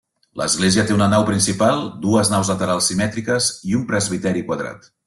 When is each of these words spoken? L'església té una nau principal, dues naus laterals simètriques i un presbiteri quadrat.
L'església 0.39 0.85
té 0.87 0.95
una 0.95 1.09
nau 1.11 1.25
principal, 1.27 1.85
dues 2.07 2.33
naus 2.35 2.51
laterals 2.55 2.91
simètriques 2.93 3.53
i 3.73 3.79
un 3.83 3.87
presbiteri 3.93 4.49
quadrat. 4.51 4.95